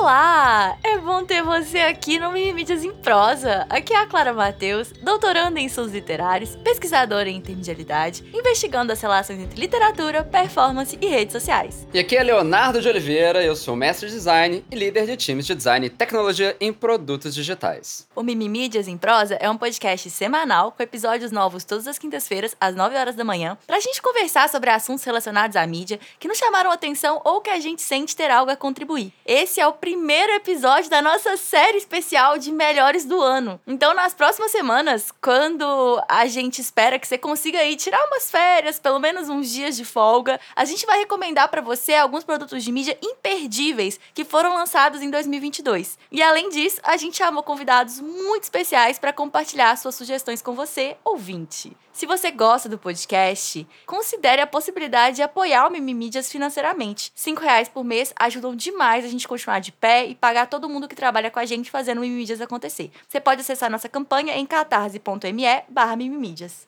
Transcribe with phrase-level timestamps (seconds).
[0.00, 0.78] Olá!
[0.82, 3.66] É bom ter você aqui no Mimimídias em Prosa.
[3.68, 9.38] Aqui é a Clara Matheus, doutoranda em estudos literários, pesquisadora em intermedialidade, investigando as relações
[9.38, 11.86] entre literatura, performance e redes sociais.
[11.92, 15.44] E aqui é Leonardo de Oliveira, eu sou mestre de design e líder de times
[15.44, 18.08] de design e tecnologia em produtos digitais.
[18.16, 22.74] O Mimimídias em Prosa é um podcast semanal com episódios novos todas as quintas-feiras, às
[22.74, 26.70] 9 horas da manhã, pra gente conversar sobre assuntos relacionados à mídia que nos chamaram
[26.70, 29.12] a atenção ou que a gente sente ter algo a contribuir.
[29.26, 29.89] Esse é o primeiro
[30.36, 33.60] episódio da nossa série especial de melhores do ano.
[33.66, 38.78] Então, nas próximas semanas, quando a gente espera que você consiga aí tirar umas férias,
[38.78, 42.72] pelo menos uns dias de folga, a gente vai recomendar para você alguns produtos de
[42.72, 45.98] mídia imperdíveis que foram lançados em 2022.
[46.10, 50.96] E além disso, a gente chamou convidados muito especiais para compartilhar suas sugestões com você,
[51.04, 51.76] ouvinte.
[52.00, 57.12] Se você gosta do podcast, considere a possibilidade de apoiar o Mimimídias financeiramente.
[57.14, 60.88] Cinco reais por mês ajudam demais a gente continuar de pé e pagar todo mundo
[60.88, 62.90] que trabalha com a gente fazendo o Mimimídias acontecer.
[63.06, 66.66] Você pode acessar nossa campanha em catarse.me barra mimimídias.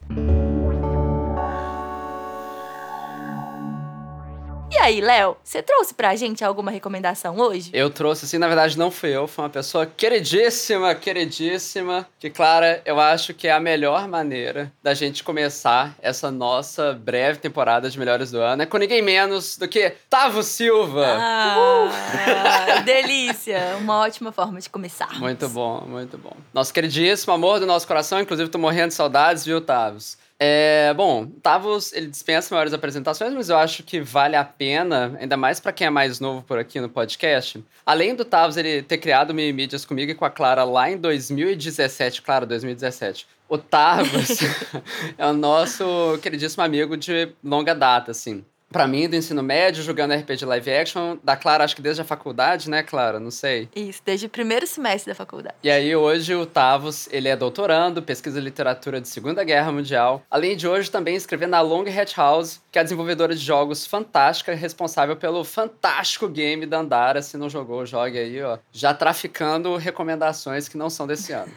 [4.72, 7.68] E aí, Léo, você trouxe pra gente alguma recomendação hoje?
[7.74, 12.80] Eu trouxe, assim, na verdade não fui eu, foi uma pessoa queridíssima, queridíssima, que, Clara,
[12.86, 17.98] eu acho que é a melhor maneira da gente começar essa nossa breve temporada de
[17.98, 18.62] Melhores do Ano.
[18.62, 21.18] É com ninguém menos do que Tavo Silva.
[21.18, 23.76] Ah, delícia!
[23.78, 25.20] Uma ótima forma de começar.
[25.20, 26.32] Muito bom, muito bom.
[26.54, 30.16] Nosso queridíssimo amor do nosso coração, inclusive tô morrendo de saudades, viu, Tavos?
[30.44, 35.36] É, bom, Tavos, ele dispensa maiores apresentações, mas eu acho que vale a pena, ainda
[35.36, 37.64] mais para quem é mais novo por aqui no podcast.
[37.86, 42.22] Além do Tavos ele ter criado Mimídias comigo e com a Clara lá em 2017,
[42.22, 43.28] claro, 2017.
[43.48, 44.40] O Tavos
[45.16, 50.14] é o nosso queridíssimo amigo de longa data, assim pra mim, do ensino médio, jogando
[50.14, 53.20] RPG live action, da Clara, acho que desde a faculdade, né, Clara?
[53.20, 53.68] Não sei.
[53.76, 55.54] Isso, desde o primeiro semestre da faculdade.
[55.62, 60.22] E aí, hoje, o Tavos, ele é doutorando, pesquisa literatura de Segunda Guerra Mundial.
[60.30, 63.86] Além de hoje, também escrever na Long Hat House, que é a desenvolvedora de jogos
[63.86, 67.20] fantástica, responsável pelo fantástico game da Andara.
[67.20, 68.58] Se não jogou, jogue aí, ó.
[68.72, 71.52] Já traficando recomendações que não são desse ano.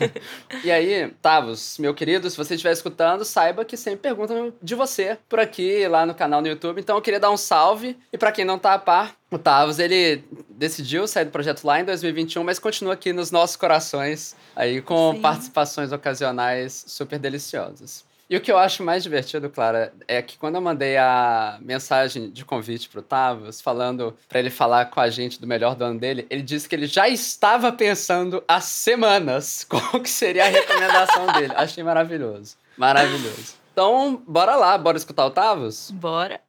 [0.64, 5.18] e aí, Tavos, meu querido, se você estiver escutando, saiba que sempre perguntam de você
[5.28, 6.80] por aqui, lá no canal no YouTube.
[6.80, 7.96] Então eu queria dar um salve.
[8.12, 11.80] E para quem não tá a par, o Tavos, ele decidiu sair do projeto lá
[11.80, 15.20] em 2021, mas continua aqui nos nossos corações, aí com Sim.
[15.20, 18.04] participações ocasionais super deliciosas.
[18.28, 22.30] E o que eu acho mais divertido, Clara, é que quando eu mandei a mensagem
[22.30, 26.00] de convite pro Tavos, falando para ele falar com a gente do melhor do ano
[26.00, 31.26] dele, ele disse que ele já estava pensando há semanas qual que seria a recomendação
[31.32, 31.52] dele.
[31.54, 32.56] Achei maravilhoso.
[32.78, 33.54] Maravilhoso.
[33.72, 35.90] Então, bora lá, bora escutar o Tavos?
[35.90, 36.40] Bora.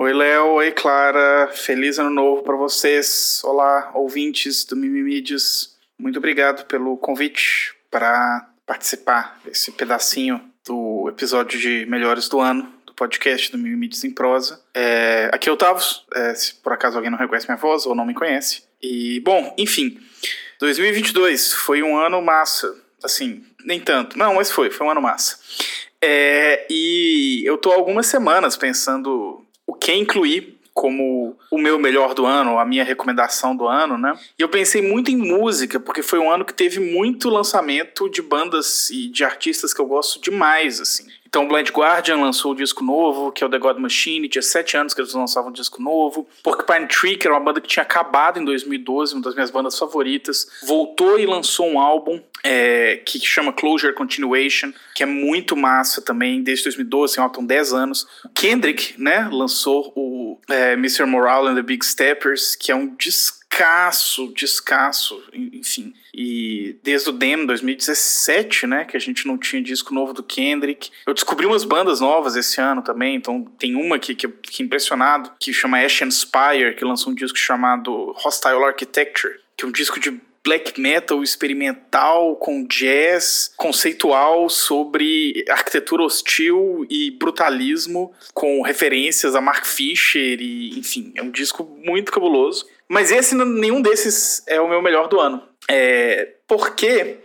[0.00, 0.50] Oi, Léo.
[0.50, 1.50] Oi, Clara.
[1.52, 3.42] Feliz ano novo para vocês.
[3.42, 5.76] Olá, ouvintes do Mimimídias.
[5.98, 12.94] Muito obrigado pelo convite para participar desse pedacinho do episódio de Melhores do Ano do
[12.94, 14.62] podcast do Mimimídias em Prosa.
[14.72, 17.92] É, aqui é o Tavos, é, se por acaso alguém não reconhece minha voz ou
[17.92, 18.62] não me conhece.
[18.80, 19.98] E, bom, enfim,
[20.60, 22.72] 2022 foi um ano massa.
[23.02, 24.16] Assim, nem tanto.
[24.16, 25.40] Não, mas foi, foi um ano massa.
[26.00, 29.37] É, e eu tô algumas semanas pensando
[29.68, 34.16] o que incluir como o meu melhor do ano, a minha recomendação do ano, né?
[34.38, 38.22] E eu pensei muito em música, porque foi um ano que teve muito lançamento de
[38.22, 41.04] bandas e de artistas que eu gosto demais, assim.
[41.28, 44.28] Então, Blind Guardian lançou o um disco novo, que é o The God Machine.
[44.28, 46.26] Tinha sete anos que eles lançavam um disco novo.
[46.42, 49.78] Porcupine Tree, que era uma banda que tinha acabado em 2012, uma das minhas bandas
[49.78, 56.00] favoritas, voltou e lançou um álbum é, que chama Closure Continuation, que é muito massa
[56.00, 58.06] também, desde 2012, tem um 10 anos.
[58.34, 61.04] Kendrick, né, lançou o é, Mr.
[61.04, 62.94] Morale and the Big Steppers, que é um
[63.58, 65.92] descasso, descasso, enfim.
[66.14, 70.90] E desde o Dem 2017, né, que a gente não tinha disco novo do Kendrick.
[71.06, 74.64] Eu descobri umas bandas novas esse ano também, então tem uma aqui que eu fiquei
[74.64, 79.72] impressionado, que chama Ash Spire, que lançou um disco chamado Hostile Architecture, que é um
[79.72, 89.34] disco de black metal experimental com jazz conceitual sobre arquitetura hostil e brutalismo com referências
[89.34, 92.66] a Mark Fisher e enfim, é um disco muito cabuloso.
[92.88, 95.42] Mas esse nenhum desses é o meu melhor do ano.
[95.68, 97.18] É, porque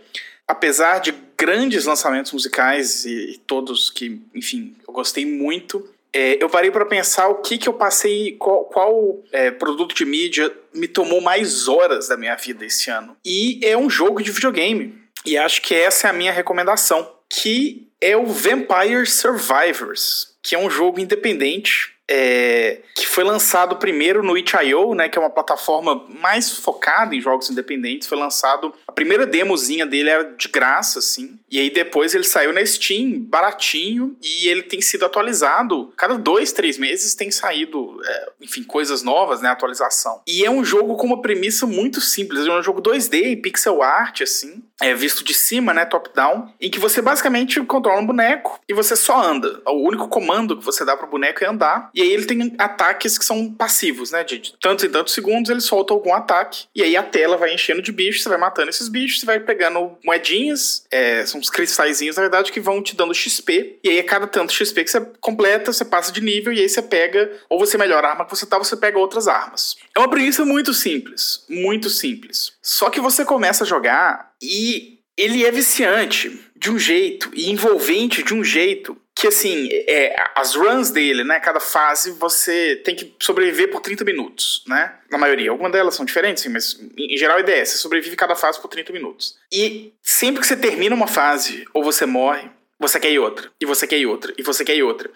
[0.46, 6.70] apesar de grandes lançamentos musicais e todos que, enfim, eu gostei muito, é, eu parei
[6.70, 11.20] para pensar o que que eu passei, qual, qual é, produto de mídia me tomou
[11.20, 13.16] mais horas da minha vida esse ano.
[13.24, 15.02] E é um jogo de videogame.
[15.26, 20.58] E acho que essa é a minha recomendação, que é o Vampire Survivors, que é
[20.58, 26.04] um jogo independente é, que foi lançado primeiro no itch.io, né, que é uma plataforma
[26.08, 28.08] mais focada em jogos independentes.
[28.08, 32.52] Foi lançado, a primeira demozinha dele era de graça, assim, e aí depois ele saiu
[32.52, 35.92] na Steam, baratinho, e ele tem sido atualizado.
[35.96, 40.20] Cada dois, três meses tem saído, é, enfim, coisas novas, né, atualização.
[40.26, 43.82] E é um jogo com uma premissa muito simples, é um jogo 2D em pixel
[43.82, 48.60] art, assim, é visto de cima, né, top-down, em que você basicamente controla um boneco
[48.68, 49.62] e você só anda.
[49.66, 53.16] O único comando que você dá pro boneco é andar, e aí ele tem ataques
[53.16, 54.24] que são passivos, né?
[54.24, 56.64] De, de tantos e tantos segundos ele solta algum ataque.
[56.74, 59.38] E aí a tela vai enchendo de bichos, você vai matando esses bichos, você vai
[59.38, 63.78] pegando moedinhas, é, são uns cristalzinhos, na verdade, que vão te dando XP.
[63.84, 66.68] E aí a cada tanto XP que você completa, você passa de nível e aí
[66.68, 69.76] você pega, ou você melhora a arma que você tá, você pega outras armas.
[69.96, 72.52] É uma premissa muito simples, muito simples.
[72.60, 78.22] Só que você começa a jogar e ele é viciante de um jeito e envolvente
[78.22, 83.14] de um jeito que assim, é, as runs dele, né, cada fase você tem que
[83.18, 84.96] sobreviver por 30 minutos, né?
[85.10, 85.50] Na maioria.
[85.50, 88.60] Algumas delas são diferentes, sim, mas em geral a ideia é você sobrevive cada fase
[88.60, 89.38] por 30 minutos.
[89.50, 92.50] E sempre que você termina uma fase ou você morre,
[92.86, 95.10] você quer ir outra, e você quer ir outra, e você quer ir outra.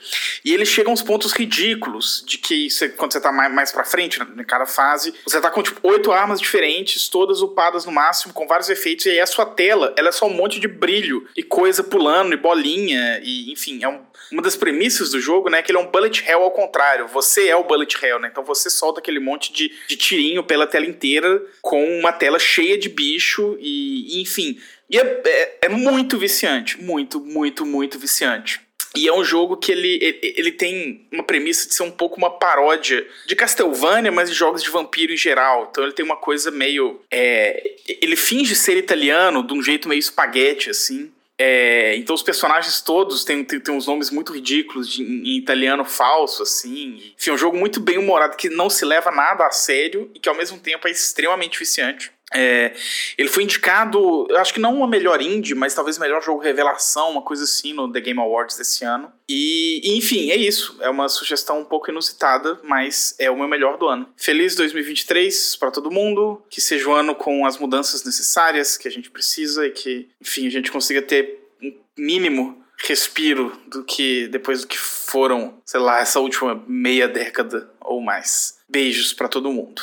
[0.45, 3.71] E ele chega a uns pontos ridículos de que você, quando você tá mais, mais
[3.71, 7.93] pra frente, em cada fase, você tá com tipo oito armas diferentes, todas upadas no
[7.93, 10.67] máximo, com vários efeitos, e aí a sua tela, ela é só um monte de
[10.67, 14.01] brilho e coisa pulando, e bolinha, e enfim, é um,
[14.33, 17.07] uma das premissas do jogo, né, que ele é um bullet hell ao contrário.
[17.09, 18.29] Você é o bullet hell, né?
[18.31, 22.79] Então você solta aquele monte de, de tirinho pela tela inteira, com uma tela cheia
[22.79, 24.59] de bicho, e, e enfim
[24.91, 26.81] e é, é, é, muito viciante.
[26.83, 28.61] Muito, muito, muito viciante.
[28.97, 32.17] E é um jogo que ele, ele, ele, tem uma premissa de ser um pouco
[32.17, 35.69] uma paródia de Castlevania, mas de jogos de vampiro em geral.
[35.71, 37.01] Então ele tem uma coisa meio.
[37.11, 41.13] É, ele finge ser italiano de um jeito meio espaguete, assim.
[41.41, 45.39] É, então os personagens todos têm, têm, têm uns nomes muito ridículos de, em, em,
[45.39, 47.13] italiano falso, assim.
[47.17, 50.19] Enfim, é um jogo muito bem humorado que não se leva nada a sério e
[50.19, 52.11] que ao mesmo tempo é extremamente viciante.
[52.33, 52.75] É,
[53.17, 57.11] ele foi indicado, eu acho que não uma melhor indie, mas talvez melhor jogo revelação,
[57.11, 59.11] uma coisa assim, no The Game Awards desse ano.
[59.29, 60.77] E, enfim, é isso.
[60.81, 64.09] É uma sugestão um pouco inusitada, mas é o meu melhor do ano.
[64.17, 68.91] Feliz 2023 para todo mundo, que seja um ano com as mudanças necessárias que a
[68.91, 74.61] gente precisa e que, enfim, a gente consiga ter um mínimo respiro do que depois
[74.61, 78.59] do que foram, sei lá, essa última meia década ou mais.
[78.69, 79.83] Beijos para todo mundo.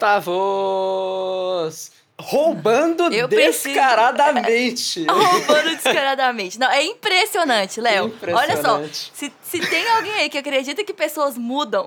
[0.00, 1.92] Tavos!
[2.20, 5.04] Roubando eu descaradamente.
[5.10, 6.58] Roubando descaradamente.
[6.58, 8.14] Não, é impressionante, Léo.
[8.34, 8.82] Olha só,
[9.12, 11.86] se, se tem alguém aí que acredita que pessoas mudam.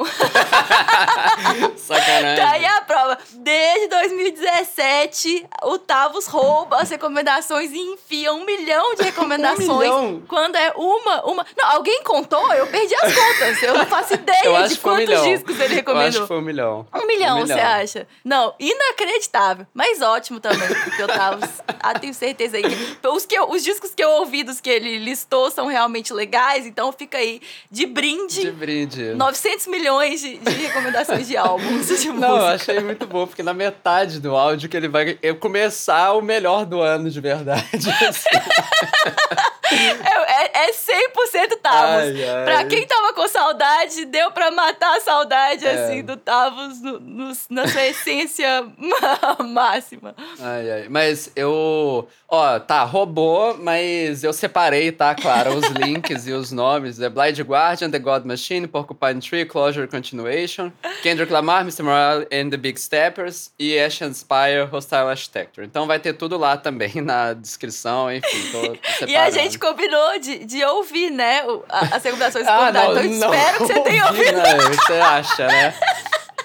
[1.77, 2.33] Sacanagem.
[2.43, 3.17] Tá aí a prova.
[3.31, 9.69] Desde 2017, o Tavos rouba as recomendações e enfia um milhão de recomendações.
[9.69, 10.23] um milhão?
[10.27, 11.45] Quando é uma, uma.
[11.57, 12.51] Não, alguém contou?
[12.53, 13.63] Eu perdi as contas.
[13.63, 16.03] Eu não faço ideia de quantos um discos ele recomendou.
[16.03, 16.87] Eu acho que foi um milhão.
[16.93, 17.57] Um milhão, um milhão.
[17.57, 18.07] você acha?
[18.23, 19.65] Não, inacreditável.
[19.73, 21.49] Mas ótimo ótimo também, porque eu tava.
[21.81, 22.63] ah, tenho certeza aí.
[22.63, 26.13] Que, os, que eu, os discos que eu ouvi dos que ele listou são realmente
[26.13, 28.41] legais, então fica aí de brinde.
[28.41, 29.13] De brinde.
[29.15, 32.27] 900 milhões de, de recomendações de álbuns de Não, música.
[32.29, 36.65] eu achei muito bom, porque na metade do áudio que ele vai começar o melhor
[36.65, 37.89] do ano de verdade.
[38.07, 38.29] Assim.
[39.71, 42.13] é, é, é 100% Tavos.
[42.43, 45.85] Pra quem tava com saudade, deu pra matar a saudade, é.
[45.85, 48.65] assim, do Tavos no, no, na sua essência
[49.45, 50.15] máxima.
[50.39, 50.87] Ai, ai.
[50.89, 52.07] Mas eu.
[52.27, 56.99] Ó, tá, roubou, mas eu separei, tá, claro, os links e os nomes.
[56.99, 60.71] É Blind Guardian, The God Machine, Porcupine Tree, Closure Continuation,
[61.03, 61.83] Kendrick Lamar, Mr.
[61.83, 65.65] Morale and the Big Steppers e Ashen Spire Hostile Architecture.
[65.65, 68.61] Então vai ter tudo lá também na descrição, enfim, tô,
[68.99, 73.33] tô E a gente combinou de, de ouvir, né, as recomendações ah, não, Então não,
[73.33, 74.37] espero que você tenha ouvido.
[74.37, 75.73] Não, você acha, né?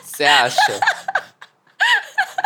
[0.02, 0.80] Você acha.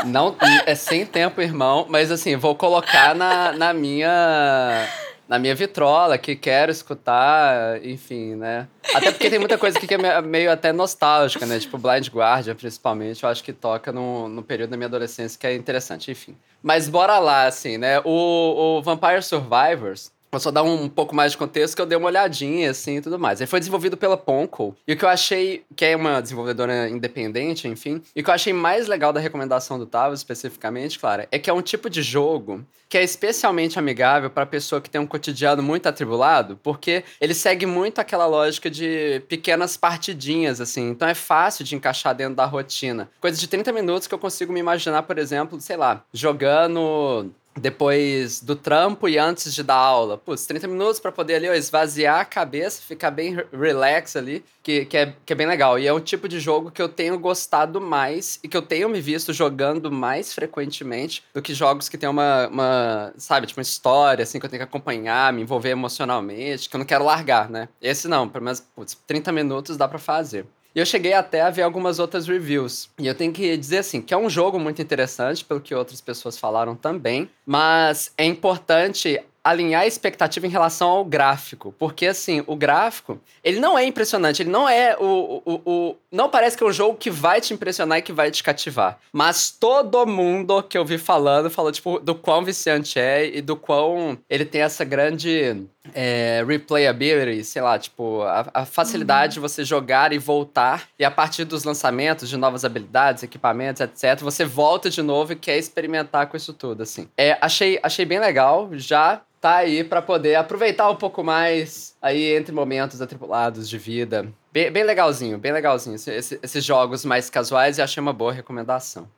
[0.05, 4.89] Não, é sem tempo, irmão, mas assim, vou colocar na, na minha
[5.33, 8.69] na minha vitrola, que quero escutar, enfim, né?
[8.95, 11.59] Até porque tem muita coisa aqui que é meio até nostálgica, né?
[11.59, 15.47] Tipo Blind Guardian, principalmente, eu acho que toca no, no período da minha adolescência que
[15.47, 16.37] é interessante, enfim.
[16.63, 18.01] Mas bora lá, assim, né?
[18.05, 21.99] O, o Vampire Survivors, Vou só dar um pouco mais de contexto que eu dei
[21.99, 23.39] uma olhadinha, assim, e tudo mais.
[23.39, 24.75] Ele foi desenvolvido pela Ponko.
[24.89, 28.35] E o que eu achei, que é uma desenvolvedora independente, enfim, e o que eu
[28.35, 32.01] achei mais legal da recomendação do Tavo, especificamente, claro, é que é um tipo de
[32.01, 37.35] jogo que é especialmente amigável para pessoa que tem um cotidiano muito atribulado, porque ele
[37.35, 40.91] segue muito aquela lógica de pequenas partidinhas, assim.
[40.91, 43.11] Então é fácil de encaixar dentro da rotina.
[43.21, 48.41] Coisa de 30 minutos que eu consigo me imaginar, por exemplo, sei lá, jogando depois
[48.41, 50.17] do trampo e antes de dar aula.
[50.17, 54.85] Putz, 30 minutos para poder ali ó, esvaziar a cabeça, ficar bem relax ali, que,
[54.87, 55.79] que, é, que é bem legal.
[55.79, 58.89] E é um tipo de jogo que eu tenho gostado mais e que eu tenho
[58.89, 63.63] me visto jogando mais frequentemente do que jogos que tem uma, uma sabe, tipo uma
[63.63, 67.51] história, assim, que eu tenho que acompanhar, me envolver emocionalmente, que eu não quero largar,
[67.51, 67.69] né?
[67.81, 70.47] Esse não, pelo menos, putz, 30 minutos dá para fazer.
[70.75, 72.89] E eu cheguei até a ver algumas outras reviews.
[72.99, 76.01] E eu tenho que dizer assim, que é um jogo muito interessante, pelo que outras
[76.01, 81.75] pessoas falaram também, mas é importante alinhar a expectativa em relação ao gráfico.
[81.79, 86.29] Porque, assim, o gráfico, ele não é impressionante, ele não é o, o, o, Não
[86.29, 88.99] parece que é um jogo que vai te impressionar e que vai te cativar.
[89.13, 93.57] Mas todo mundo que eu vi falando falou, tipo, do quão viciante é e do
[93.57, 99.47] quão ele tem essa grande é, replayability, sei lá, tipo, a, a facilidade uhum.
[99.47, 100.89] de você jogar e voltar.
[100.99, 105.37] E a partir dos lançamentos de novas habilidades, equipamentos, etc., você volta de novo e
[105.37, 107.09] quer experimentar com isso tudo, assim.
[107.17, 112.37] É, achei, achei bem legal, já tá aí para poder aproveitar um pouco mais aí
[112.37, 114.33] entre momentos atribulados de vida.
[114.53, 115.97] Bem, bem legalzinho, bem legalzinho.
[115.97, 119.11] Esse, esses jogos mais casuais eu achei uma boa recomendação.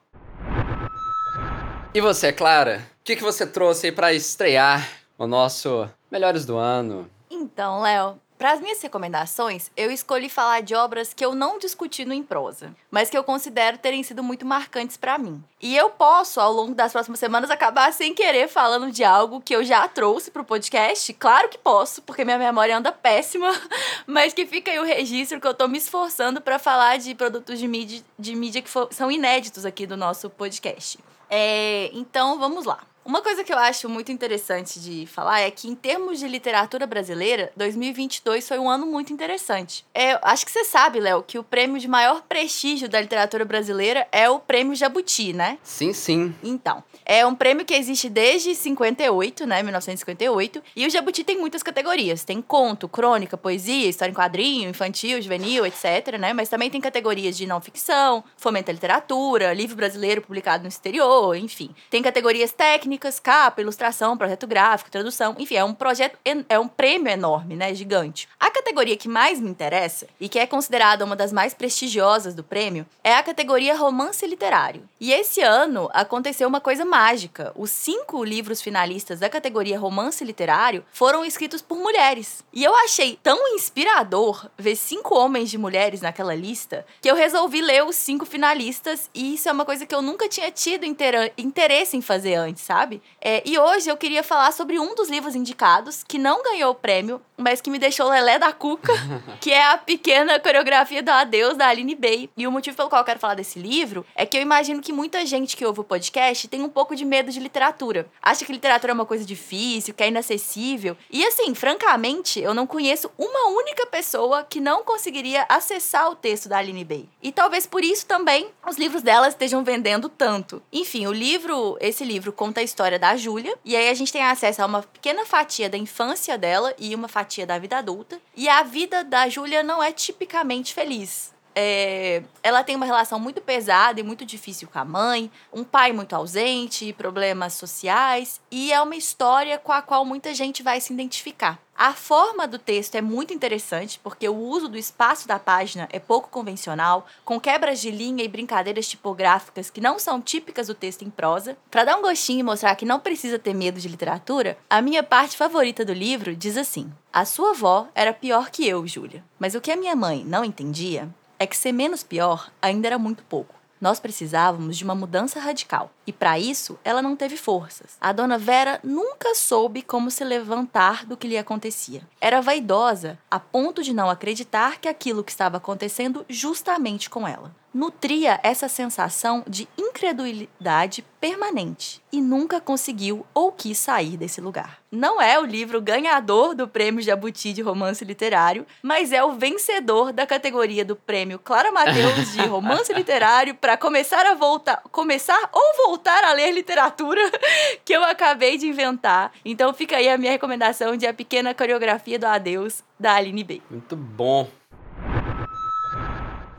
[1.92, 2.80] E você, Clara?
[3.00, 4.88] O que, que você trouxe aí para estrear
[5.18, 7.08] o nosso Melhores do Ano?
[7.30, 12.04] Então, Léo, para as minhas recomendações, eu escolhi falar de obras que eu não discuti
[12.04, 15.42] no Em Prosa, mas que eu considero terem sido muito marcantes para mim.
[15.62, 19.56] E eu posso, ao longo das próximas semanas, acabar sem querer falando de algo que
[19.56, 21.10] eu já trouxe pro podcast.
[21.14, 23.50] Claro que posso, porque minha memória anda péssima,
[24.06, 27.58] mas que fica aí o registro que eu tô me esforçando para falar de produtos
[27.58, 30.98] de mídia, de mídia que for, são inéditos aqui do nosso podcast.
[31.30, 32.80] É, então, vamos lá.
[33.04, 36.86] Uma coisa que eu acho muito interessante de falar é que, em termos de literatura
[36.86, 39.84] brasileira, 2022 foi um ano muito interessante.
[39.92, 44.08] É, acho que você sabe, Léo, que o prêmio de maior prestígio da literatura brasileira
[44.10, 45.58] é o Prêmio Jabuti, né?
[45.62, 46.34] Sim, sim.
[46.42, 49.62] Então, é um prêmio que existe desde 58, né?
[49.62, 50.62] 1958.
[50.74, 52.24] E o Jabuti tem muitas categorias.
[52.24, 56.32] Tem conto, crônica, poesia, história em quadrinho, infantil, juvenil, etc, né?
[56.32, 61.36] Mas também tem categorias de não ficção, fomenta a literatura, livro brasileiro publicado no exterior,
[61.36, 61.68] enfim.
[61.90, 66.68] Tem categorias técnicas técnicas, capa, ilustração, projeto gráfico, tradução, enfim, é um projeto, é um
[66.68, 68.28] prêmio enorme, né, gigante.
[68.38, 72.42] A categoria que mais me interessa e que é considerada uma das mais prestigiosas do
[72.42, 74.88] prêmio é a categoria romance literário.
[75.00, 77.52] E esse ano aconteceu uma coisa mágica.
[77.56, 82.44] Os cinco livros finalistas da categoria romance literário foram escritos por mulheres.
[82.52, 87.60] E eu achei tão inspirador ver cinco homens de mulheres naquela lista que eu resolvi
[87.60, 91.96] ler os cinco finalistas e isso é uma coisa que eu nunca tinha tido interesse
[91.96, 92.83] em fazer antes, sabe?
[92.84, 93.02] Sabe?
[93.20, 96.74] É, e hoje eu queria falar sobre um dos livros indicados, que não ganhou o
[96.74, 98.92] prêmio, mas que me deixou lelé da cuca,
[99.40, 102.30] que é a pequena coreografia do Adeus, da Aline Bay.
[102.36, 104.92] E o motivo pelo qual eu quero falar desse livro é que eu imagino que
[104.92, 108.06] muita gente que ouve o podcast tem um pouco de medo de literatura.
[108.22, 110.96] Acha que literatura é uma coisa difícil, que é inacessível.
[111.10, 116.48] E assim, francamente, eu não conheço uma única pessoa que não conseguiria acessar o texto
[116.48, 117.08] da Aline Bay.
[117.22, 120.62] E talvez por isso também os livros dela estejam vendendo tanto.
[120.72, 123.56] Enfim, o livro, esse livro conta a história da Júlia.
[123.64, 127.08] E aí a gente tem acesso a uma pequena fatia da infância dela e uma
[127.08, 128.20] fatia da vida adulta.
[128.36, 131.33] E a vida da Júlia não é tipicamente feliz.
[131.54, 135.92] É, ela tem uma relação muito pesada e muito difícil com a mãe, um pai
[135.92, 140.92] muito ausente, problemas sociais, e é uma história com a qual muita gente vai se
[140.92, 141.58] identificar.
[141.76, 145.98] A forma do texto é muito interessante porque o uso do espaço da página é
[145.98, 151.02] pouco convencional, com quebras de linha e brincadeiras tipográficas que não são típicas do texto
[151.02, 151.56] em prosa.
[151.72, 155.02] Para dar um gostinho e mostrar que não precisa ter medo de literatura, a minha
[155.02, 159.24] parte favorita do livro diz assim: A sua avó era pior que eu, Júlia.
[159.36, 162.98] Mas o que a minha mãe não entendia é que ser menos pior ainda era
[162.98, 163.54] muito pouco.
[163.80, 165.90] Nós precisávamos de uma mudança radical.
[166.06, 167.98] E para isso, ela não teve forças.
[168.00, 172.00] A dona Vera nunca soube como se levantar do que lhe acontecia.
[172.20, 177.54] Era vaidosa a ponto de não acreditar que aquilo que estava acontecendo justamente com ela
[177.74, 184.78] nutria essa sensação de incredulidade permanente e nunca conseguiu ou quis sair desse lugar.
[184.92, 190.12] Não é o livro ganhador do Prêmio Jabuti de Romance Literário, mas é o vencedor
[190.12, 195.88] da categoria do Prêmio Clara Mateus de Romance Literário para começar a voltar, começar ou
[195.88, 197.20] voltar a ler literatura
[197.84, 199.32] que eu acabei de inventar.
[199.44, 203.62] Então fica aí a minha recomendação de A Pequena Coreografia do Adeus da Aline Bey.
[203.68, 204.48] Muito bom.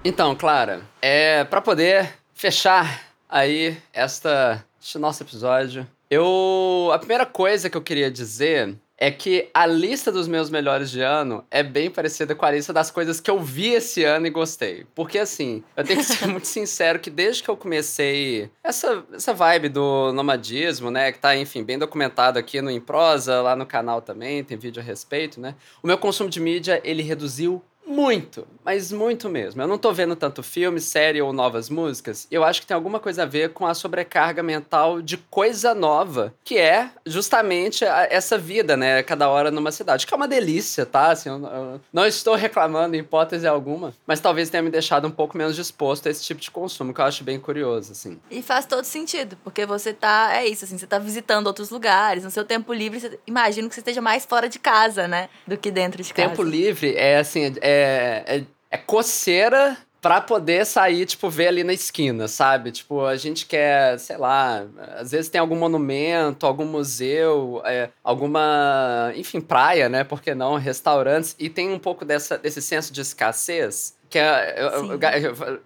[0.07, 7.71] Então, Clara, é para poder fechar aí esta este nosso episódio, eu a primeira coisa
[7.71, 11.89] que eu queria dizer é que a lista dos meus melhores de ano é bem
[11.89, 14.85] parecida com a lista das coisas que eu vi esse ano e gostei.
[14.95, 19.33] Porque, assim, eu tenho que ser muito sincero que desde que eu comecei essa, essa
[19.33, 24.01] vibe do nomadismo, né, que tá, enfim, bem documentado aqui no Improsa, lá no canal
[24.01, 28.91] também, tem vídeo a respeito, né, o meu consumo de mídia, ele reduziu muito, mas
[28.91, 29.61] muito mesmo.
[29.61, 32.27] Eu não tô vendo tanto filme, série ou novas músicas.
[32.31, 36.33] Eu acho que tem alguma coisa a ver com a sobrecarga mental de coisa nova,
[36.43, 39.03] que é justamente a, essa vida, né?
[39.03, 41.11] Cada hora numa cidade, que é uma delícia, tá?
[41.11, 45.11] Assim, eu, eu não estou reclamando em hipótese alguma, mas talvez tenha me deixado um
[45.11, 48.19] pouco menos disposto a esse tipo de consumo, que eu acho bem curioso, assim.
[48.31, 52.23] E faz todo sentido, porque você tá, é isso, assim, você tá visitando outros lugares,
[52.23, 55.29] no seu tempo livre, você, imagino que você esteja mais fora de casa, né?
[55.45, 56.29] Do que dentro de casa.
[56.29, 61.63] Tempo livre é, assim, é é, é, é coceira pra poder sair, tipo, ver ali
[61.63, 62.71] na esquina, sabe?
[62.71, 64.63] Tipo, a gente quer, sei lá,
[64.99, 70.03] às vezes tem algum monumento, algum museu, é, alguma, enfim, praia, né?
[70.03, 70.57] Por que não?
[70.57, 71.35] Restaurantes.
[71.39, 74.55] E tem um pouco dessa, desse senso de escassez que é,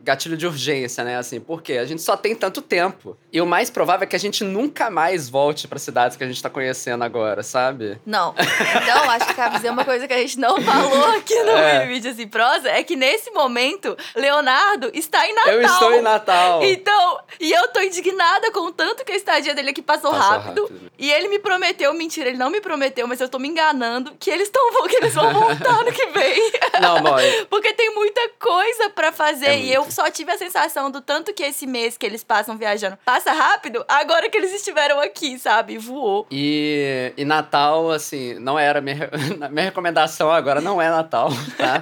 [0.02, 1.18] gatilho de urgência, né?
[1.18, 3.16] Assim, porque a gente só tem tanto tempo.
[3.32, 6.28] E o mais provável é que a gente nunca mais volte para cidades que a
[6.28, 8.00] gente tá conhecendo agora, sabe?
[8.04, 8.34] Não.
[8.82, 11.86] Então, acho que dizer uma coisa que a gente não falou aqui no é.
[11.86, 15.54] vídeo assim, prosa, é que nesse momento, Leonardo está em Natal.
[15.54, 16.64] Eu estou em Natal.
[16.64, 20.28] Então, e eu tô indignada com o tanto que a estadia dele aqui passou, passou
[20.28, 20.92] rápido, rápido.
[20.98, 24.32] E ele me prometeu, mentira, ele não me prometeu, mas eu tô me enganando, que
[24.32, 26.52] eles, tão, que eles vão voltar no que vem.
[26.82, 27.46] Não, boy.
[27.50, 29.46] Porque tem muita coisa para fazer.
[29.48, 32.58] É e eu só tive a sensação do tanto que esse mês que eles passam
[32.58, 35.78] viajando passa rápido, agora que eles estiveram aqui, sabe?
[35.78, 36.26] Voou.
[36.32, 38.80] E, e Natal, assim, não era.
[38.82, 39.10] Minha,
[39.52, 41.82] minha recomendação agora não é Natal, tá?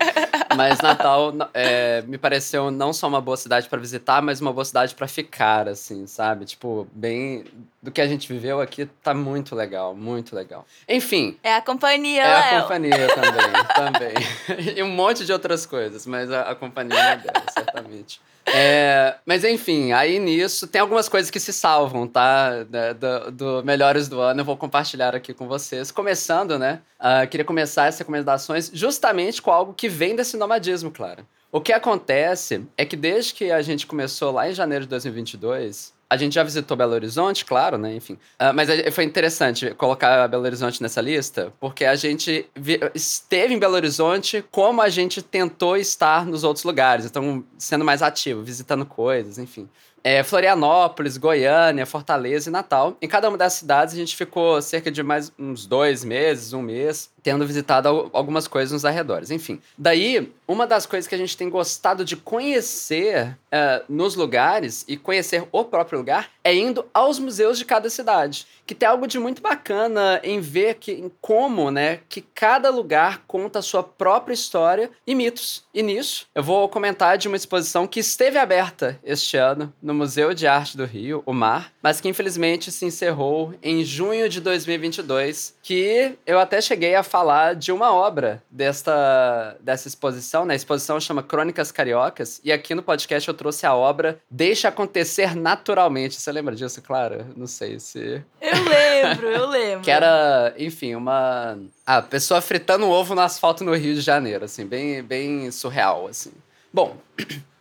[0.55, 4.65] Mas Natal é, me pareceu não só uma boa cidade para visitar, mas uma boa
[4.65, 6.45] cidade para ficar, assim, sabe?
[6.45, 7.43] Tipo, bem.
[7.79, 10.65] Do que a gente viveu aqui, tá muito legal, muito legal.
[10.89, 11.37] Enfim.
[11.43, 12.57] É a companhia, É Léo.
[12.57, 14.73] a companhia também, também.
[14.77, 18.21] E um monte de outras coisas, mas a, a companhia dela, certamente.
[18.45, 22.63] É, mas enfim, aí nisso tem algumas coisas que se salvam, tá?
[22.63, 25.91] Do, do, Melhores do Ano, eu vou compartilhar aqui com vocês.
[25.91, 26.81] Começando, né?
[26.97, 31.27] Uh, queria começar essas recomendações justamente com algo que vem desse nomadismo, claro.
[31.51, 35.93] O que acontece é que desde que a gente começou lá em janeiro de 2022,
[36.09, 37.95] a gente já visitou Belo Horizonte, claro, né?
[37.95, 38.13] Enfim.
[38.13, 42.49] Uh, mas foi interessante colocar Belo Horizonte nessa lista, porque a gente
[42.95, 47.05] esteve em Belo Horizonte como a gente tentou estar nos outros lugares.
[47.05, 49.67] Então, sendo mais ativo, visitando coisas, enfim.
[50.03, 52.95] É, Florianópolis, Goiânia, Fortaleza e Natal.
[53.01, 56.61] Em cada uma das cidades a gente ficou cerca de mais uns dois meses, um
[56.61, 59.31] mês, tendo visitado algumas coisas nos arredores.
[59.31, 64.85] Enfim, daí, uma das coisas que a gente tem gostado de conhecer uh, nos lugares
[64.87, 68.47] e conhecer o próprio lugar é indo aos museus de cada cidade.
[68.65, 73.23] Que tem algo de muito bacana em ver que, em como, né, que cada lugar
[73.27, 75.65] conta a sua própria história e mitos.
[75.73, 80.33] E nisso, eu vou comentar de uma exposição que esteve aberta este ano no Museu
[80.33, 85.57] de Arte do Rio, o MAR, mas que infelizmente se encerrou em junho de 2022,
[85.61, 90.53] que eu até cheguei a falar de uma obra desta, dessa exposição, né?
[90.53, 95.35] A exposição chama Crônicas Cariocas, e aqui no podcast eu trouxe a obra Deixa Acontecer
[95.35, 96.13] Naturalmente.
[96.21, 97.25] Você lembra disso, Clara?
[97.35, 98.23] Não sei se...
[98.39, 99.81] Eu lembro, eu lembro.
[99.81, 101.57] que era, enfim, uma...
[101.83, 106.05] A pessoa fritando um ovo no asfalto no Rio de Janeiro, assim, bem, bem surreal,
[106.05, 106.33] assim.
[106.71, 106.97] Bom,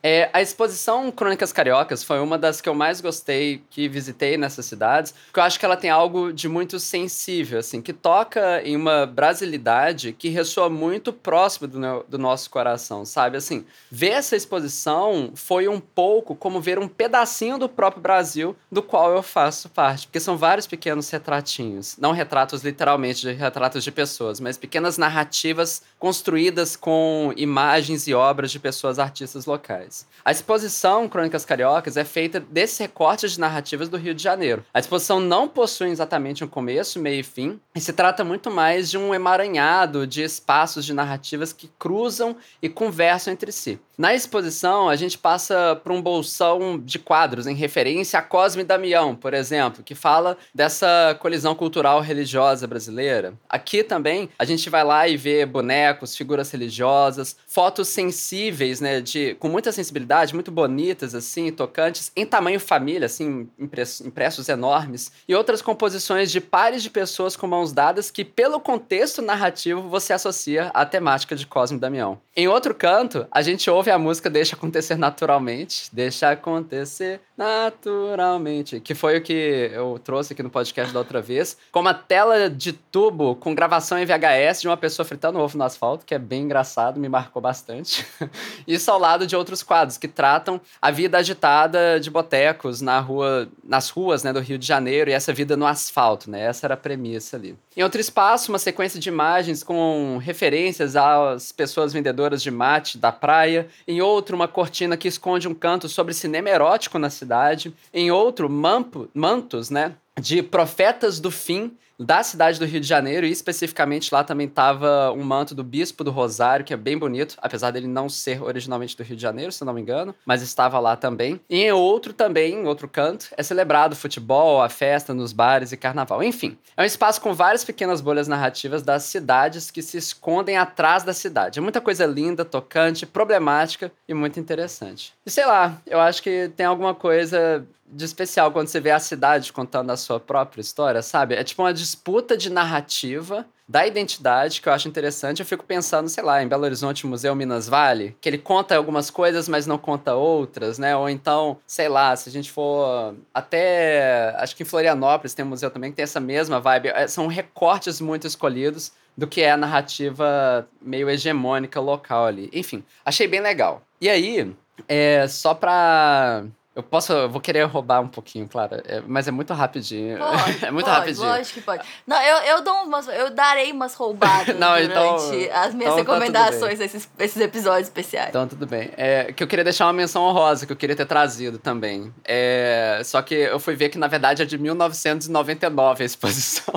[0.09, 4.65] é, a exposição Crônicas Cariocas foi uma das que eu mais gostei que visitei nessas
[4.65, 8.77] cidades, porque eu acho que ela tem algo de muito sensível, assim, que toca em
[8.77, 13.37] uma brasilidade que ressoa muito próximo do, do nosso coração, sabe?
[13.37, 18.85] Assim, ver essa exposição foi um pouco como ver um pedacinho do próprio Brasil do
[18.85, 23.91] qual eu faço parte, porque são vários pequenos retratinhos, não retratos literalmente de retratos de
[23.91, 30.07] pessoas, mas pequenas narrativas construídas com imagens e obras de pessoas artistas locais.
[30.25, 34.65] A exposição Crônicas Cariocas é feita desses recortes de narrativas do Rio de Janeiro.
[34.75, 38.91] A exposição não possui exatamente um começo, meio e fim, e se trata muito mais
[38.91, 43.79] de um emaranhado de espaços de narrativas que cruzam e conversam entre si.
[43.97, 49.15] Na exposição, a gente passa por um bolsão de quadros em referência a Cosme Damião,
[49.15, 53.33] por exemplo, que fala dessa colisão cultural religiosa brasileira.
[53.49, 59.35] Aqui também a gente vai lá e vê bonecos, figuras religiosas, fotos sensíveis, né, de
[59.39, 65.63] com muita sensibilidade, muito bonitas, assim, tocantes, em tamanho família, assim, impressos enormes, e outras
[65.63, 70.85] composições de pares de pessoas com mãos dadas que, pelo contexto narrativo, você associa à
[70.85, 72.19] temática de Cosme Damião.
[72.35, 78.95] Em outro canto, a gente ouve a música Deixa Acontecer Naturalmente, Deixa Acontecer Naturalmente, que
[78.95, 82.73] foi o que eu trouxe aqui no podcast da outra vez, com uma tela de
[82.73, 86.45] tubo com gravação em VHS de uma pessoa fritando ovo no asfalto, que é bem
[86.45, 88.07] engraçado, me marcou bastante.
[88.67, 93.49] Isso ao lado de outros quadros que tratam a vida agitada de botecos na rua,
[93.65, 96.43] nas ruas né, do Rio de Janeiro e essa vida no asfalto, né?
[96.43, 97.57] Essa era a premissa ali.
[97.77, 103.13] Em outro espaço, uma sequência de imagens com referências às pessoas vendedoras de mate da
[103.13, 103.69] praia.
[103.87, 107.75] Em outro, uma cortina que esconde um canto sobre cinema erótico na cidade.
[107.93, 109.95] Em outro, mampo, mantos, né?
[110.19, 115.13] De profetas do fim da cidade do Rio de Janeiro, e especificamente lá também tava
[115.13, 118.97] um manto do Bispo do Rosário, que é bem bonito, apesar dele não ser originalmente
[118.97, 121.41] do Rio de Janeiro, se não me engano, mas estava lá também.
[121.49, 125.77] E em outro também, em outro canto, é celebrado futebol, a festa nos bares e
[125.77, 126.23] carnaval.
[126.23, 131.03] Enfim, é um espaço com várias pequenas bolhas narrativas das cidades que se escondem atrás
[131.03, 131.59] da cidade.
[131.59, 135.13] É muita coisa linda, tocante, problemática e muito interessante.
[135.25, 138.99] E sei lá, eu acho que tem alguma coisa de especial quando você vê a
[138.99, 141.35] cidade contando a sua própria história, sabe?
[141.35, 145.41] É tipo uma disputa de narrativa da identidade que eu acho interessante.
[145.41, 149.11] Eu fico pensando, sei lá, em Belo Horizonte, Museu Minas Vale, que ele conta algumas
[149.11, 150.97] coisas, mas não conta outras, né?
[150.97, 154.35] Ou então, sei lá, se a gente for até.
[154.39, 156.89] Acho que em Florianópolis tem um museu também que tem essa mesma vibe.
[156.89, 162.51] É, são recortes muito escolhidos do que é a narrativa meio hegemônica local ali.
[162.53, 163.83] Enfim, achei bem legal.
[164.01, 164.55] E aí,
[164.87, 166.45] é, só pra
[166.77, 170.19] eu posso, eu vou querer roubar um pouquinho, claro, é, mas é muito rapidinho.
[170.19, 171.27] Pode, é muito pode, rapidinho.
[171.27, 171.89] Lógico que pode.
[172.07, 176.13] Não, eu, eu dou umas, eu darei umas roubadas Não, então- as minhas então tá
[176.13, 178.29] recomendações desses esses episódios especiais.
[178.29, 178.91] Então, tudo bem.
[178.95, 182.13] É, que eu queria deixar uma menção honrosa, que eu queria ter trazido também.
[182.23, 186.75] É, só que eu fui ver que, na verdade, é de 1999 a exposição.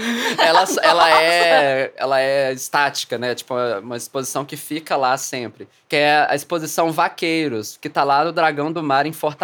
[0.42, 3.34] ela, ela, é, ela é estática, né?
[3.34, 5.68] Tipo, é uma exposição que fica lá sempre.
[5.86, 9.41] Que é a exposição Vaqueiros, que tá lá no Dragão do Mar, em Fortaleza.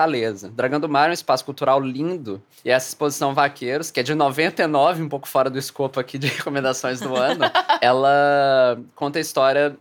[0.48, 2.42] Dragão do Mar é um espaço cultural lindo.
[2.64, 6.26] E essa exposição Vaqueiros, que é de 99, um pouco fora do escopo aqui de
[6.38, 7.44] recomendações do ano,
[7.80, 9.76] ela conta a história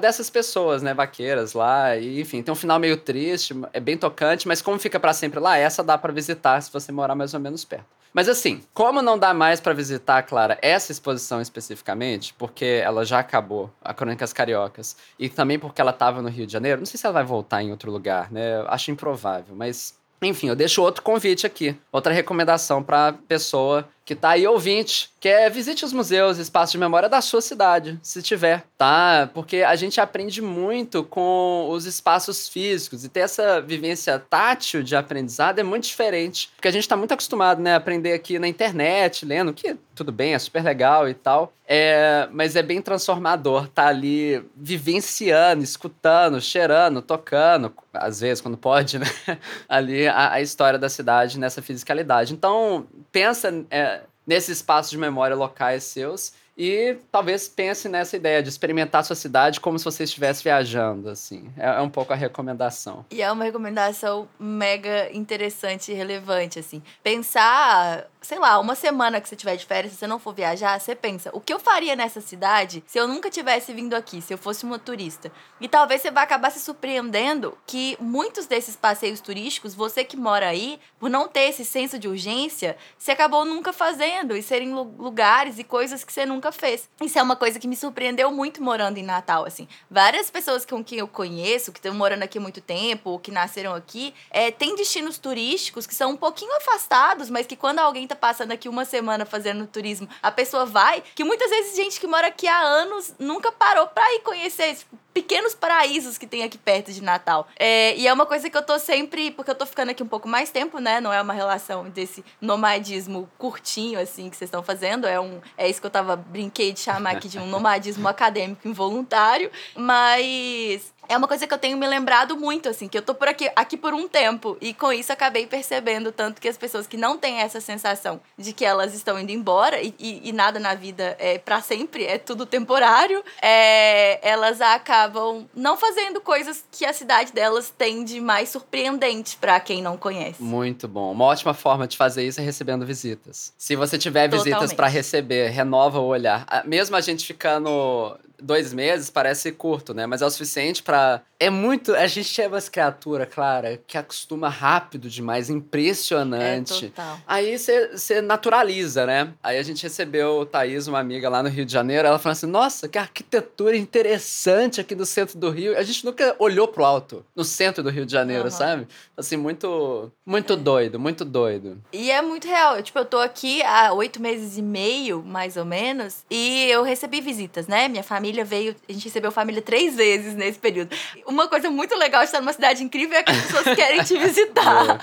[0.00, 4.48] dessas pessoas, né, vaqueiras lá, e enfim, tem um final meio triste, é bem tocante,
[4.48, 7.40] mas como fica para sempre lá, essa dá para visitar se você morar mais ou
[7.40, 7.99] menos perto.
[8.12, 13.20] Mas assim, como não dá mais para visitar, Clara, essa exposição especificamente, porque ela já
[13.20, 16.98] acabou, a Crônicas Cariocas, e também porque ela estava no Rio de Janeiro, não sei
[16.98, 18.64] se ela vai voltar em outro lugar, né?
[18.66, 24.30] Acho improvável, mas enfim, eu deixo outro convite aqui, outra recomendação para pessoa que tá
[24.30, 28.64] aí ouvinte, que é visite os museus, espaços de memória da sua cidade, se tiver,
[28.76, 29.30] tá?
[29.32, 34.96] Porque a gente aprende muito com os espaços físicos e ter essa vivência tátil de
[34.96, 38.48] aprendizado é muito diferente, porque a gente tá muito acostumado, né, a aprender aqui na
[38.48, 43.68] internet, lendo, que tudo bem, é super legal e tal, é, mas é bem transformador
[43.68, 49.06] tá ali vivenciando, escutando, cheirando, tocando, às vezes quando pode, né,
[49.68, 52.32] ali a, a história da cidade nessa fisicalidade.
[52.32, 53.99] Então, pensa é,
[54.30, 59.16] nesses espaços de memória locais seus e talvez pense nessa ideia de experimentar a sua
[59.16, 61.50] cidade como se você estivesse viajando, assim.
[61.56, 63.04] É, é, um pouco a recomendação.
[63.10, 66.80] E é uma recomendação mega interessante e relevante, assim.
[67.02, 70.78] Pensar sei lá, uma semana que você tiver de férias, se você não for viajar,
[70.78, 74.32] você pensa, o que eu faria nessa cidade se eu nunca tivesse vindo aqui, se
[74.32, 75.32] eu fosse uma turista?
[75.60, 80.48] E talvez você vá acabar se surpreendendo que muitos desses passeios turísticos, você que mora
[80.48, 85.58] aí, por não ter esse senso de urgência, você acabou nunca fazendo e serem lugares
[85.58, 86.88] e coisas que você nunca fez.
[87.00, 89.66] Isso é uma coisa que me surpreendeu muito morando em Natal, assim.
[89.90, 93.30] Várias pessoas com quem eu conheço, que estão morando aqui há muito tempo, ou que
[93.30, 98.06] nasceram aqui, é, têm destinos turísticos que são um pouquinho afastados, mas que quando alguém
[98.10, 102.06] tá passando aqui uma semana fazendo turismo, a pessoa vai, que muitas vezes gente que
[102.06, 106.56] mora aqui há anos nunca parou pra ir conhecer, tipo, pequenos paraísos que tem aqui
[106.56, 107.48] perto de Natal.
[107.58, 110.08] É, e é uma coisa que eu tô sempre, porque eu tô ficando aqui um
[110.08, 111.00] pouco mais tempo, né?
[111.00, 115.06] Não é uma relação desse nomadismo curtinho, assim, que vocês estão fazendo.
[115.06, 118.66] É, um, é isso que eu tava, brinquei de chamar aqui de um nomadismo acadêmico
[118.66, 119.50] involuntário.
[119.74, 123.26] Mas é uma coisa que eu tenho me lembrado muito, assim, que eu tô por
[123.26, 124.56] aqui, aqui por um tempo.
[124.60, 128.52] E com isso acabei percebendo tanto que as pessoas que não têm essa sensação de
[128.52, 132.16] que elas estão indo embora e, e, e nada na vida é para sempre, é
[132.16, 138.50] tudo temporário, é, elas acabam não fazendo coisas que a cidade delas tem de mais
[138.50, 140.40] surpreendente para quem não conhece.
[140.40, 141.10] Muito bom.
[141.10, 143.52] Uma ótima forma de fazer isso é recebendo visitas.
[143.58, 146.46] Se você tiver visitas para receber, renova o olhar.
[146.64, 150.06] Mesmo a gente ficando dois meses parece curto, né?
[150.06, 151.94] Mas é o suficiente para É muito.
[151.94, 156.86] A gente é umas criatura, Clara, que acostuma rápido demais, impressionante.
[156.86, 157.18] É, total.
[157.26, 159.32] Aí você naturaliza, né?
[159.42, 162.46] Aí a gente recebeu Thaís, uma amiga lá no Rio de Janeiro, ela falou assim:
[162.46, 165.76] nossa, que arquitetura interessante aqui no centro do Rio.
[165.78, 168.50] A gente nunca olhou pro alto, no centro do Rio de Janeiro, Uhum.
[168.50, 168.88] sabe?
[169.16, 170.10] Assim, muito.
[170.26, 171.80] Muito doido, muito doido.
[171.92, 172.76] E é muito real.
[172.76, 176.82] Eu, Tipo, eu tô aqui há oito meses e meio, mais ou menos, e eu
[176.82, 177.88] recebi visitas, né?
[177.88, 180.94] Minha família veio, a gente recebeu família três vezes nesse período.
[181.26, 184.16] Uma coisa muito legal de estar numa cidade incrível é que as pessoas querem te
[184.18, 184.98] visitar.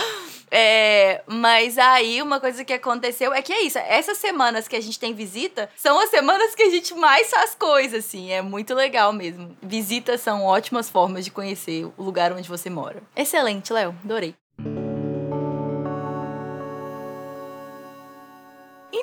[0.49, 3.77] É, mas aí uma coisa que aconteceu é que é isso.
[3.77, 7.53] Essas semanas que a gente tem visita são as semanas que a gente mais faz
[7.53, 8.31] coisa, assim.
[8.31, 9.55] É muito legal mesmo.
[9.61, 13.03] Visitas são ótimas formas de conhecer o lugar onde você mora.
[13.15, 13.95] Excelente, Léo.
[14.03, 14.35] Adorei.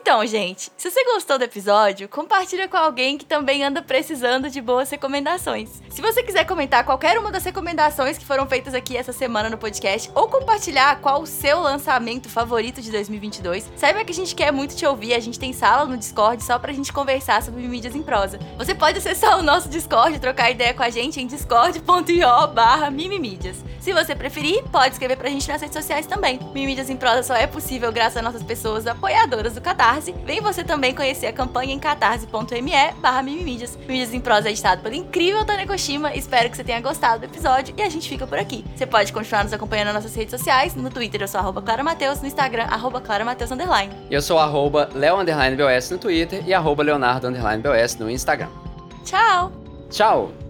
[0.07, 4.61] Então, gente, se você gostou do episódio, compartilha com alguém que também anda precisando de
[4.61, 5.81] boas recomendações.
[5.89, 9.57] Se você quiser comentar qualquer uma das recomendações que foram feitas aqui essa semana no
[9.57, 14.53] podcast ou compartilhar qual o seu lançamento favorito de 2022, saiba que a gente quer
[14.53, 15.15] muito te ouvir.
[15.15, 18.39] A gente tem sala no Discord só pra gente conversar sobre mídias em prosa.
[18.59, 22.91] Você pode acessar o nosso Discord e trocar ideia com a gente em discord.io barra
[22.91, 23.57] mimimídias.
[23.81, 26.39] Se você preferir, pode escrever pra gente nas redes sociais também.
[26.53, 29.63] Mimídias em prosa só é possível graças a nossas pessoas apoiadoras do
[29.95, 30.15] Catarse.
[30.25, 33.77] Vem você também conhecer a campanha em catarse.me barra mimimídias.
[33.77, 36.15] Mimídias em prosa é editado pelo incrível Tane Koshima.
[36.15, 38.65] Espero que você tenha gostado do episódio e a gente fica por aqui.
[38.75, 40.75] Você pode continuar nos acompanhando nas nossas redes sociais.
[40.75, 43.93] No Twitter eu sou arroba Clara Mateus, no Instagram arroba Clara Mateus underline.
[44.11, 48.11] E eu sou arroba Leo underline BOS no Twitter e arroba Leonardo underline BOS no
[48.11, 48.49] Instagram.
[49.05, 49.53] Tchau!
[49.91, 50.44] Tchau!